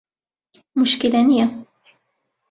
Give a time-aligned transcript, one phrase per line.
[0.77, 1.45] موشکیلە نیە.